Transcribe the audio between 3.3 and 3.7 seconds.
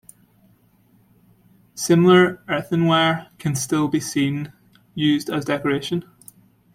can